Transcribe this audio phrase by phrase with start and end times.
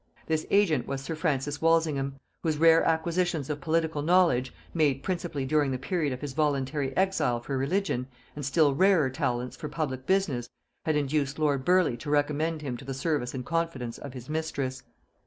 [0.25, 5.69] This agent was sir Francis Walsingham, whose rare acquisitions of political knowledge, made principally during
[5.69, 10.49] the period of his voluntary exile for religion, and still rarer talents for public business,
[10.85, 14.81] had induced lord Burleigh to recommend him to the service and confidence of his mistress.